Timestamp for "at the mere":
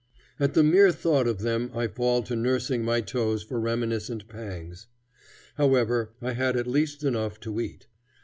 0.39-0.91